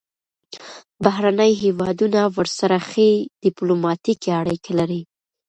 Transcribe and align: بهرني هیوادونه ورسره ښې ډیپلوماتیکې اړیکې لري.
بهرني 1.03 1.51
هیوادونه 1.63 2.21
ورسره 2.35 2.77
ښې 2.89 3.09
ډیپلوماتیکې 3.43 4.29
اړیکې 4.41 4.71
لري. 4.79 5.01